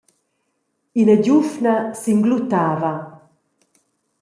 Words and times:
Ina 0.99 1.15
giuvna 1.23 1.75
singluttava. 2.01 2.91